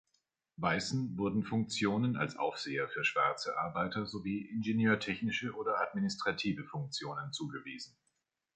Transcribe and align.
Weißen 0.57 1.15
wurden 1.19 1.43
Funktionen 1.43 2.17
als 2.17 2.35
Aufseher 2.35 2.89
für 2.89 3.03
schwarze 3.05 3.55
Arbeiter 3.59 4.07
sowie 4.07 4.49
ingenieurtechnische 4.49 5.53
oder 5.53 5.79
administrative 5.79 6.63
Funktionen 6.65 7.31
zugewiesen. 7.31 7.95